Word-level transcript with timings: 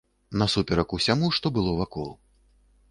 Насуперак 0.41 0.95
усяму, 0.99 1.31
што 1.39 1.53
было 1.57 1.77
вакол. 1.83 2.11